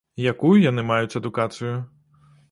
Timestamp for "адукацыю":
1.19-1.75